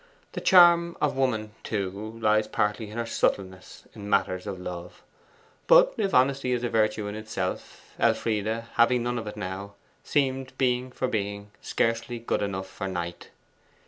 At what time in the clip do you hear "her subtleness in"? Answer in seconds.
2.97-4.09